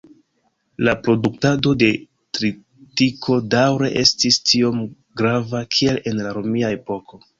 La 0.87 0.93
produktado 1.07 1.73
de 1.83 1.89
tritiko 2.37 3.37
daŭre 3.57 3.91
estis 4.05 4.41
tiom 4.53 4.81
grava 5.23 5.63
kiel 5.77 6.01
en 6.13 6.23
la 6.25 6.33
romia 6.41 6.73
epoko. 6.79 7.23